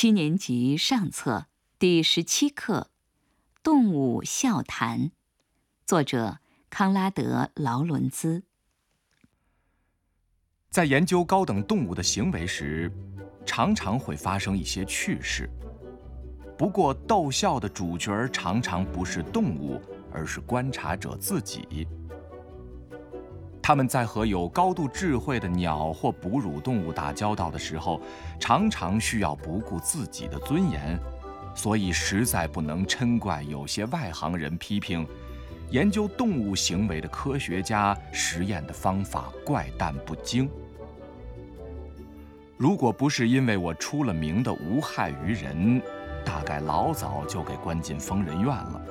[0.00, 1.44] 七年级上册
[1.78, 2.88] 第十七课
[3.62, 4.98] 《动物笑谈》，
[5.84, 6.38] 作者
[6.70, 8.42] 康拉德·劳伦兹。
[10.70, 12.90] 在研究高等动物的行为时，
[13.44, 15.50] 常常会发生一些趣事。
[16.56, 19.78] 不过，逗笑的主角常常不是动物，
[20.10, 21.86] 而是观察者自己。
[23.70, 28.00] 他们在和有高度智慧的鸟或哺乳动物打交道的时候，
[28.40, 30.98] 常常需要不顾自己的尊严，
[31.54, 35.06] 所以实在不能嗔怪有些外行人批评
[35.70, 40.50] 研究动物行为的科学家实验的方法怪诞不经。
[42.56, 45.80] 如果不是因为我出了名的无害于人，
[46.24, 48.82] 大概老早就给关进疯人院了。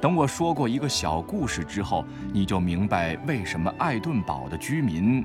[0.00, 5.24] 等我说过一个小故事之后，你就明白为什么爱顿堡的居民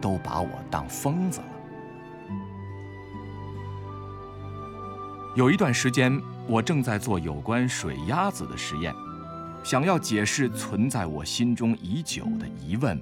[0.00, 1.46] 都把我当疯子了。
[5.36, 8.94] 有一段时间，我正在做有关水鸭子的实验，
[9.62, 12.98] 想要解释存在我心中已久的疑问。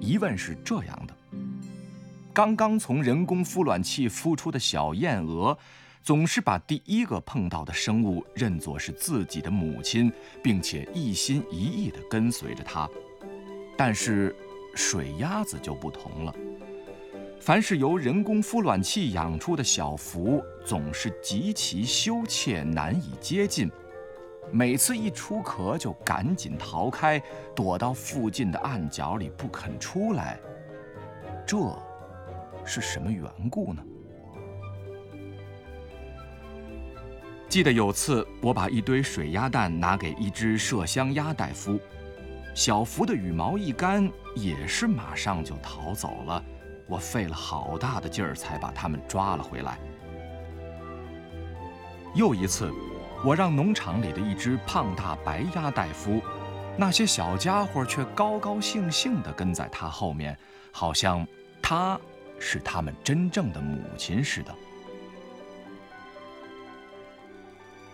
[0.00, 1.14] 疑问是这样的：
[2.34, 5.56] 刚刚从人工孵卵器孵出的小燕鹅。
[6.02, 10.10] 总是把第一个碰到的生物认作是自己的母亲，
[10.42, 12.88] 并且一心一意地跟随着它。
[13.76, 14.34] 但是
[14.74, 16.34] 水鸭子就不同了，
[17.38, 23.70] 凡是由人工孵卵器养出的小凫，总是极其羞怯，难以接近。
[24.50, 27.22] 每次一出壳就赶紧逃开，
[27.54, 30.40] 躲到附近的暗角里不肯出来。
[31.46, 31.56] 这
[32.64, 33.82] 是什么缘故呢？
[37.50, 41.80] 记得有次，我把一堆水鸭蛋拿给一只麝香鸭大夫，
[42.54, 46.40] 小福的羽毛一干，也是马上就逃走了。
[46.86, 49.80] 我费了好大的劲儿才把它们抓了回来。
[52.14, 52.72] 又一次，
[53.24, 56.22] 我让农场里的一只胖大白鸭大夫，
[56.76, 60.38] 那些小家伙却高高兴兴地跟在他后面，
[60.70, 61.26] 好像
[61.60, 62.00] 他
[62.38, 64.54] 是他们真正的母亲似的。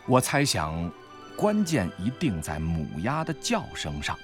[0.08, 0.88] 我猜想，
[1.36, 4.16] 关键一定在母鸭的叫声上，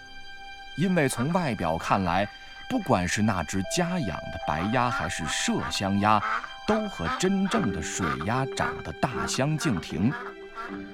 [0.77, 2.29] 因为从外表看来，
[2.71, 6.23] 不管是那只家养的白鸭还是麝香鸭，
[6.69, 10.13] 都和真正的水鸭长得大相径庭。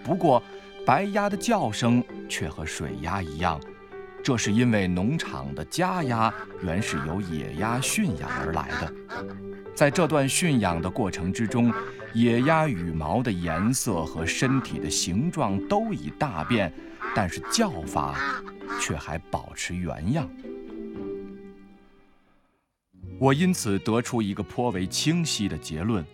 [0.03, 0.43] 不过，
[0.87, 3.61] 白鸭的叫声却和水鸭一样，
[4.25, 6.33] 这是因为农场的家鸭
[6.63, 8.93] 原是由野鸭驯养而来的，
[9.75, 11.71] 在这段驯养的过程之中。
[12.15, 16.73] 野鸭羽毛的颜色和身体的形状都已大变，
[17.15, 18.19] 但是叫法
[18.81, 20.29] 却还保持原样。
[23.21, 26.05] 我因此得出一个颇为清晰的结论：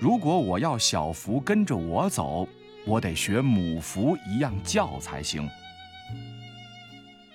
[0.00, 2.46] 如果我要小福跟着我走，
[2.84, 5.48] 我得学母福一样叫才行。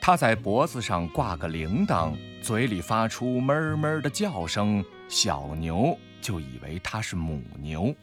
[0.01, 5.97] 它在脖子上挂个铃铛，嘴里发出哞哞的叫声，小牛。
[6.21, 7.93] 就以为它是母牛。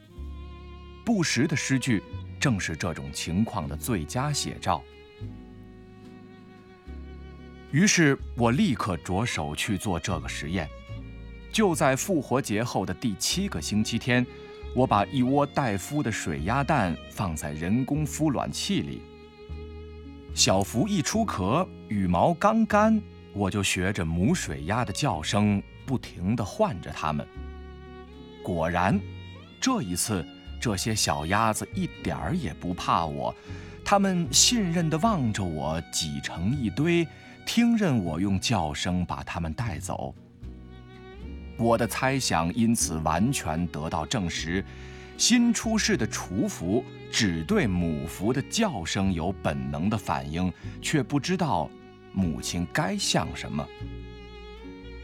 [1.04, 2.02] 不时的诗句，
[2.40, 4.82] 正是这种情况的最佳写照。
[7.70, 10.68] 于是我立刻着手去做这个实验。
[11.52, 14.26] 就在复活节后的第七个星期天，
[14.74, 19.00] 我把一窝待孵的水鸭蛋放在人工孵卵器里。
[20.34, 23.00] 小福一出壳，羽毛刚干，
[23.32, 27.26] 我就学着母水鸭的叫声，不停地唤着它们。
[28.46, 28.96] 果然，
[29.60, 30.24] 这一次，
[30.60, 33.34] 这些小鸭子一点儿也不怕我，
[33.84, 37.04] 它们信任地望着我，挤成一堆，
[37.44, 40.14] 听任我用叫声把它们带走。
[41.58, 44.64] 我的猜想因此完全得到证实：
[45.18, 51.68] 新出世的雏福只对母福的叫声有本能的反应，却不知道
[52.12, 53.66] 母亲该像什么。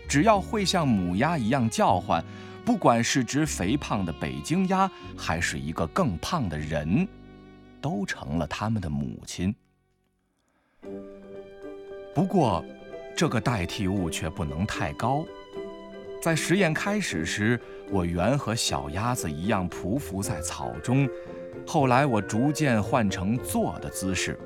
[0.09, 2.25] 只要会像母鸭一样叫唤。
[2.65, 7.07] 不管是只肥胖的北京鸭，还是一个更胖的人，
[7.81, 9.55] 都成了他们的母亲。
[12.15, 12.65] 不过，
[13.17, 15.25] 这个代替物却不能太高。
[16.23, 17.61] 在实验开始时，
[17.91, 21.09] 我原和小鸭子一样匍匐在草中，
[21.67, 24.39] 后来我逐渐换成坐的姿势。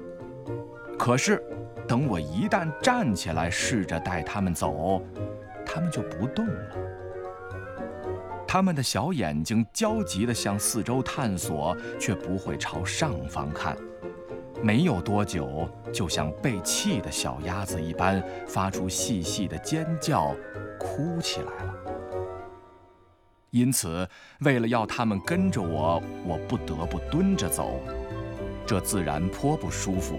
[0.99, 1.43] 可是，
[1.87, 5.03] 等我一旦站起来试着带它们走，
[5.67, 6.96] 它们就不动了。
[8.57, 13.77] 他们的小眼睛焦急地向四周探索，却不会朝上方看。
[14.63, 20.35] 没有多久，就像被气的小鸭子一般，发出细细的尖叫，
[20.81, 21.75] 哭起来了。
[23.51, 24.09] 因此，
[24.41, 27.79] 为了要他们跟着我，我不得不蹲着走，
[28.67, 30.19] 这自然颇不舒服。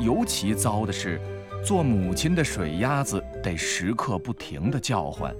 [0.00, 1.20] 尤其糟的是，
[1.62, 5.36] 做母亲的水鸭子得时刻不停地叫唤，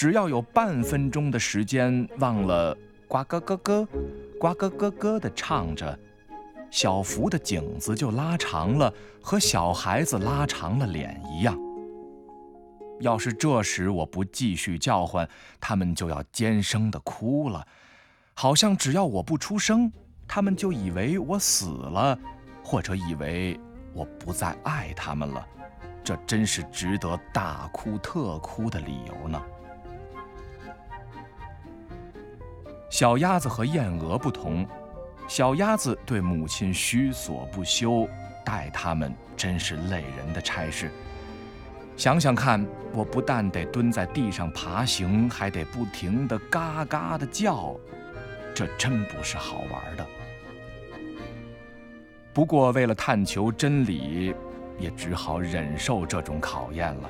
[0.00, 2.74] 只要有半分钟的时间忘了
[3.06, 3.86] 呱咯咯咯、
[4.38, 5.98] 呱咯咯咯的唱着，
[6.70, 11.54] 小福的颈子就拉长了，和小孩子拉长了脸一样。
[13.00, 15.28] 要是这时我不继续叫唤，
[15.60, 17.62] 他们就要尖声的哭了，
[18.32, 19.92] 好像只要我不出声，
[20.26, 22.18] 他们就以为我死了，
[22.64, 23.60] 或者以为
[23.92, 25.46] 我不再爱他们了。
[26.02, 29.38] 这真是值得大哭特哭的理由呢。
[32.90, 34.66] 小鸭子和燕鹅不同，
[35.28, 38.08] 小鸭子对母亲虚所不休，
[38.44, 40.90] 带它们真是累人的差事。
[41.96, 47.76] 想想看，我不但得蹲在地上爬行，还得不停地嘎嘎地叫，
[48.52, 50.04] 这真不是好玩的。
[52.32, 54.34] 不过为了探求真理，
[54.80, 57.08] 也只好忍受这种考验了。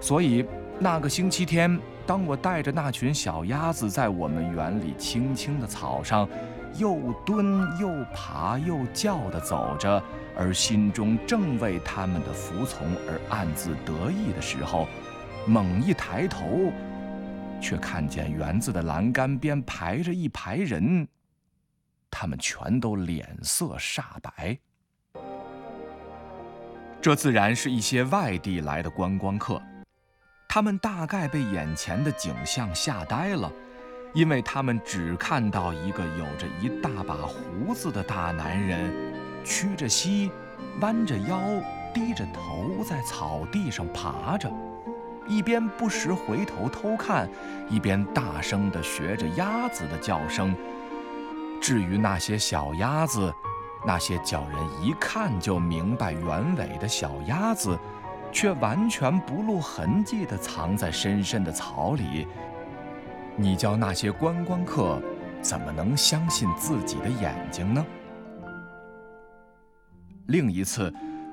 [0.00, 0.44] 所以
[0.78, 6.28] 那个星期天，当我带着那群小鸭子在我们园里青青的草上，
[6.76, 10.02] 又蹲又爬又叫地走着。
[10.38, 14.86] 而心中正为他们的服从而暗自得意的时候，
[15.46, 16.70] 猛一抬头，
[17.58, 21.08] 却看见园子的栏杆边排着一排人，
[22.10, 24.58] 他们全都脸色煞白。
[27.00, 29.62] 这自然是一些外地来的观光客，
[30.56, 33.52] 他们大概被眼前的景象吓呆了，
[34.14, 38.90] 因为他们只看到一个有着一大把胡子的大男人。
[39.44, 40.30] 屈着膝，
[40.80, 41.38] 弯着腰，
[41.92, 44.50] 低着头，在草地上爬着，
[45.28, 47.28] 一边不时回头偷看，
[47.68, 50.56] 一边大声地学着鸭子的叫声。
[51.60, 53.30] 至于那些小鸭子，
[53.86, 57.78] 那些叫人一看就明白原委的小鸭子，
[58.36, 62.28] 却完全不露痕迹地藏在深深的草里。
[63.34, 65.00] 你叫那些观光客
[65.40, 67.82] 怎么能相信自己的眼睛呢？
[70.26, 70.92] 另一次，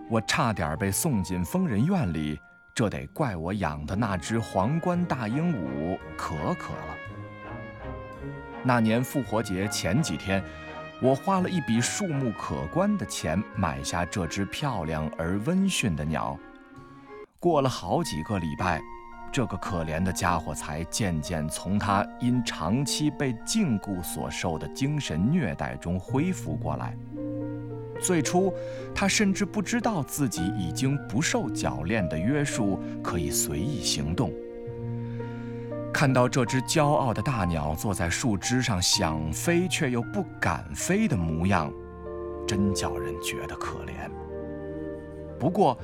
[0.10, 2.40] 我差点被送进疯人院里，
[2.74, 6.96] 这得怪我养的那只皇冠大鹦鹉可可了。
[8.64, 10.42] 那年复活节前几天，
[11.02, 16.40] 我花了一笔数目可观的钱买下这只漂亮而温驯的鸟。
[17.44, 18.82] 过了好几个礼拜，
[19.30, 26.98] 这个可怜的家伙才渐渐从他因长期被禁锢所受的精神虐待中恢复过来。
[28.00, 28.54] 最初，
[28.96, 34.32] 他甚至不知道自己已经不受铰链的约束，可以随意行动。
[35.94, 41.70] 看到这只骄傲的大鸟坐在树枝上想飞却又不敢飞的模样，
[42.48, 44.10] 真叫人觉得可怜。
[45.38, 45.78] 不过，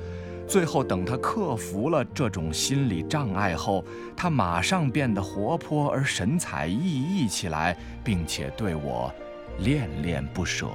[0.50, 3.84] 最后等他克服了这种心理障碍后，
[4.16, 9.14] 他马上变得活泼而神采奕奕起来，并且对我
[9.60, 10.66] 恋恋不舍。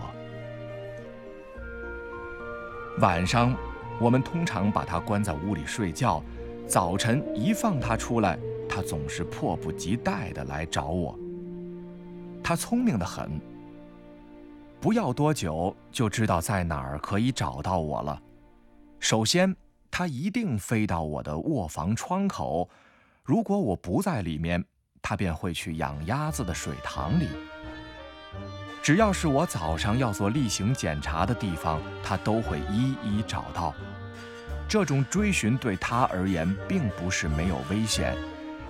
[3.01, 3.53] 晚上，
[3.99, 6.23] 我们通常把他关在屋里睡觉。
[6.65, 8.39] 早晨一放他出来，
[8.69, 11.19] 他总是迫不及待地来找我。
[12.41, 13.29] 他聪明得很，
[14.79, 18.21] 不要多久就知道在哪儿可以找到我了。
[19.01, 19.53] 首先，
[19.97, 22.69] 它一定飞到我的卧房窗口，
[23.23, 24.61] 如果我不在里面，
[25.01, 27.29] 它便会去养鸭子的水塘里。
[28.83, 33.73] 只要是我早上要做例行检查的地方，他都会一一找到。
[34.67, 38.17] 这种追寻对他而言并不是没有危险，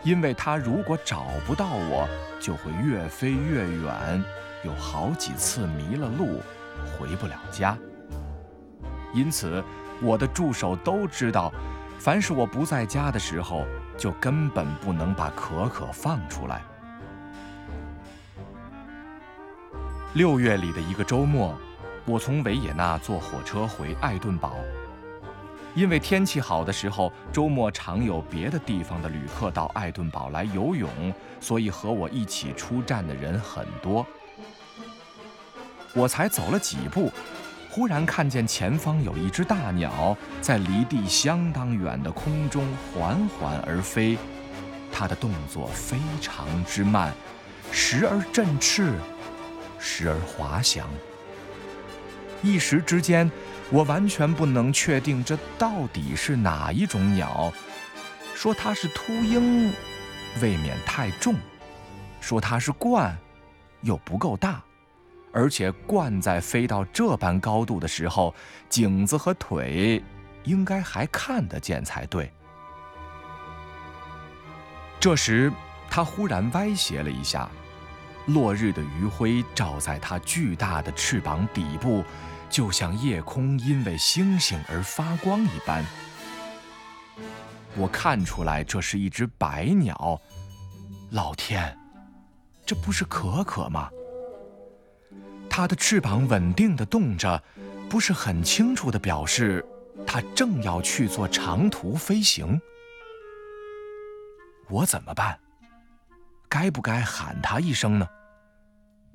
[0.03, 2.08] 因为他如果找不到我，
[2.39, 4.24] 就会越飞越远，
[4.63, 6.39] 有好几次迷了路，
[7.00, 7.75] 回不了家。
[9.12, 9.63] 因此，
[10.02, 11.52] 我的助手都知道，
[11.98, 13.66] 凡是我不在家的时候，
[13.98, 16.62] 就根本不能把可可放出来。
[20.14, 21.54] 六月里的一个周末，
[22.06, 24.54] 我从维也纳坐火车回爱顿堡。
[25.74, 30.90] 因为天气好的时候，周末常有别的地方的旅客到爱顿堡来游泳，
[31.42, 34.06] 所以和我一起出站的人很多。
[35.94, 37.12] 我才走了几步，
[37.75, 44.17] 忽然看见前方有一只大鸟在离地相当远的空中缓缓而飞，
[44.94, 47.13] 它的动作非常之慢，
[47.74, 48.94] 时而振翅。
[49.77, 50.88] 时而滑翔，
[52.41, 53.29] 一时之间，
[53.70, 57.51] 我完全不能确定这到底是哪一种鸟。
[58.34, 59.74] 说它是秃鹰，
[60.41, 61.36] 未免太重；
[62.22, 63.12] 说它是鹳，
[63.82, 64.63] 又不够大，
[65.36, 68.34] 而且鹳在飞到这般高度的时候，
[68.70, 70.01] 颈子和腿
[70.46, 72.32] 应该还看得见才对。
[74.98, 75.51] 这时，
[75.89, 77.50] 它忽然歪斜了一下，
[78.27, 82.01] 落日的余晖照在它巨大的翅膀底部，
[82.50, 85.84] 就像夜空因为星星而发光一般。
[87.75, 90.22] 我看出来这是一只白鸟，
[91.12, 91.77] 老天，
[92.65, 93.89] 这不是可可吗？
[95.58, 97.42] 它的翅膀稳定地动着，
[97.90, 99.66] 不是很清楚地表示
[100.06, 102.60] 它正要去做长途飞行。
[104.68, 105.40] 我怎么办？
[106.50, 108.06] 该不该喊它一声呢？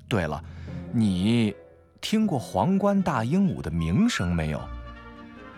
[0.09, 0.43] 对了，
[0.91, 1.55] 你
[2.01, 4.59] 听过皇冠大鹦鹉的鸣声没有？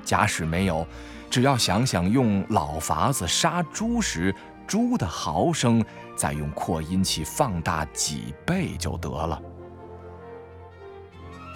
[0.03, 0.85] 假使没有。
[1.29, 4.35] 只要想想用老法子杀猪时
[4.67, 5.81] 猪的嚎声，
[6.17, 9.41] 再用扩音器放大几倍就得了。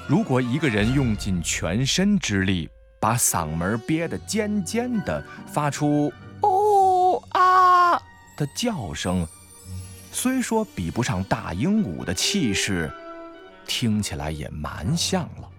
[0.08, 6.12] 如果一个人用尽全身之力，把嗓门憋得尖尖的，发出
[6.42, 7.98] “哦啊”
[8.38, 9.28] 的叫声，
[10.12, 12.90] 虽说比不上大鹦鹉的气势，
[13.68, 15.50] 听起来也蛮像了。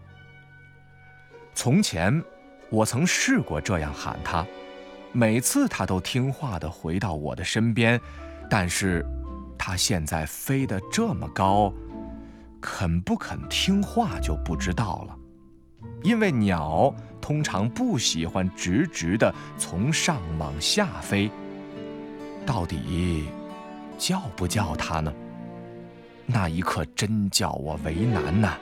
[1.54, 2.22] 从前。
[2.70, 4.46] 我曾试过这样喊他，
[5.10, 7.98] 每次他都听话地回到我的身边，
[8.50, 9.02] 但是，
[9.56, 11.72] 他现在飞得这么高，
[12.60, 15.16] 肯不肯听话就不知道了。
[16.02, 21.30] 因为鸟通常不喜欢直直的从上往下飞。
[22.46, 23.28] 到底
[23.98, 25.12] 叫不叫它呢？
[26.26, 28.56] 那一刻真叫我为难呐。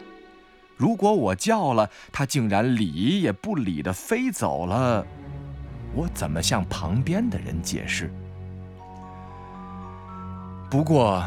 [0.76, 5.07] 如果我叫了，它竟然理也不理的飞走了，
[5.95, 8.12] 我怎么向旁边的人解释？
[10.71, 11.25] 不过，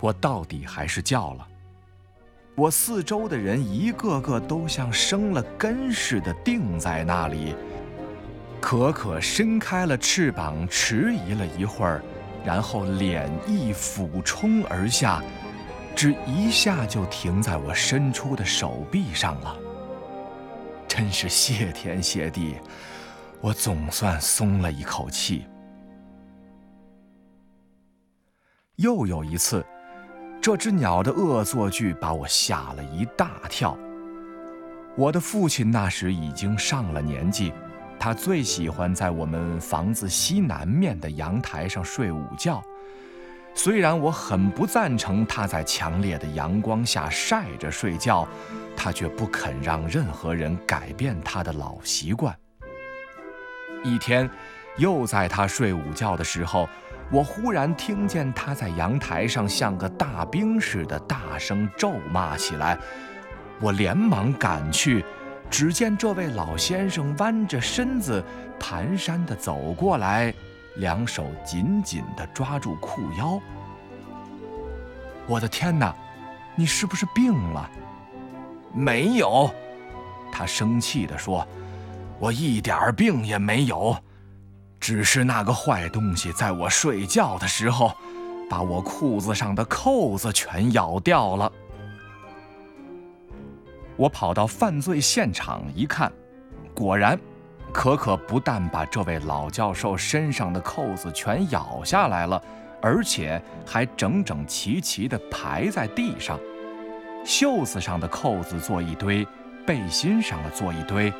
[0.00, 1.46] 我到底还是叫了。
[2.58, 7.54] 我四周的人一个个都像生了根似的定在那里。
[8.60, 12.02] 可可伸开了翅膀，迟疑了一会儿，
[12.44, 15.22] 然后脸一俯冲而下。
[15.94, 19.56] 只一下就停在我伸出的手臂上了，
[20.88, 22.56] 真是谢天谢地，
[23.40, 25.44] 我总算松了一口气。
[28.76, 29.64] 又有一次，
[30.48, 33.76] 这只鸟的恶作剧把我吓了一大跳。
[34.96, 37.52] 我的父亲那时已经上了年纪，
[38.00, 42.62] 他最喜欢在我们房子西南面的阳台上睡午觉。
[43.54, 48.26] 虽然我很不赞成他在强烈的阳光下晒着睡觉，
[48.74, 52.34] 他却不肯让任何人改变他的老习惯。
[53.84, 54.26] 一天，
[54.78, 56.66] 又在他睡午觉的时候，
[57.10, 62.78] 我忽然听见他在阳台上像个大兵似的大声咒骂起来。
[63.60, 65.04] 我连忙赶去，
[65.50, 68.22] 只见这位老先生弯着身子，
[68.60, 70.32] 蹒跚地走过来。
[70.76, 73.40] 两手紧紧地抓住裤腰。
[75.26, 75.92] 我的天哪，
[76.54, 77.68] 你是不是病了？
[78.72, 79.50] 没有，
[80.30, 81.44] 他生气地说
[82.20, 83.96] ：“我一点病也没有，
[84.80, 87.92] 只是那个坏东西在我睡觉的时候，
[88.48, 91.52] 把我裤子上的扣子全咬掉了。”
[93.96, 96.12] 我跑到犯罪现场一看，
[96.74, 97.18] 果然。
[97.70, 102.42] 可可不但把这位老教授身上的扣子全咬下来了，
[102.80, 106.40] 而且还整整齐齐地排在地上，
[107.26, 109.24] 袖子上的扣子做一堆，
[109.66, 111.12] 背心上的做一堆，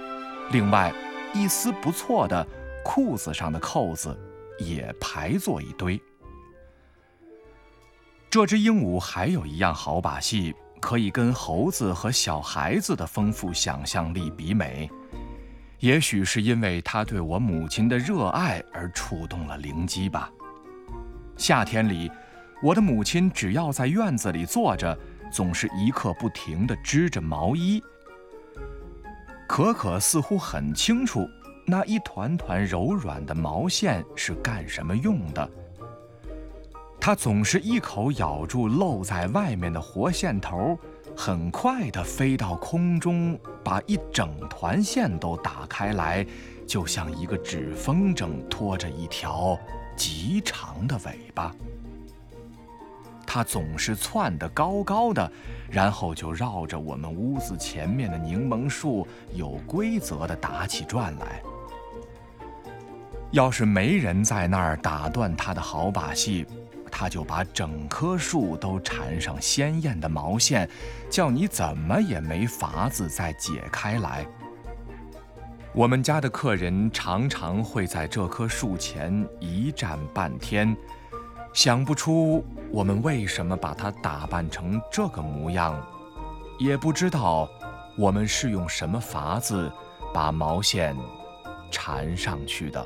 [0.51, 0.91] 另外
[1.35, 2.45] 一丝不错的
[2.85, 4.19] 裤子上的扣子
[4.59, 6.01] 也排作一堆。
[8.31, 14.91] 这只鹦鹉还有一样好把戏，可以跟猴子和小孩子的丰富想象力比美。
[15.79, 20.31] 也许是因为它对我母亲的热爱而触动了灵机吧。
[21.37, 22.11] 夏天里，
[22.61, 24.99] 我的母亲只要在院子里坐着，
[25.33, 27.81] 总是一刻不停地织着毛衣。
[29.47, 31.27] 可可似乎很清楚
[31.71, 35.47] 那一团团柔软的毛线是干什么用的。
[36.99, 40.79] 它总是一口咬住露在外面的活线头。
[41.15, 46.25] 很快地飞到空中，把一整团线都打开来，
[46.65, 49.59] 就像一个纸风筝拖着一条
[49.97, 51.53] 极长的尾巴。
[53.27, 55.31] 它总是窜得高高的，
[55.69, 61.43] 然后就绕着我们屋子前面的柠檬树有规则地打起转来。
[63.31, 66.47] 要是没人在那儿打断他的好把戏，
[66.91, 70.69] 他就把整棵树都缠上鲜艳的毛线，
[71.11, 74.27] 叫你怎么也没法子再解开来。
[75.75, 80.75] 我们家的客人常常会在这棵树前一站半天，
[81.53, 85.79] 想不出我们为什么把它打扮成这个模样，
[86.59, 87.47] 也不知道
[87.99, 89.71] 我们是用什么法子
[90.15, 90.97] 把毛线
[91.71, 92.85] 缠上去的。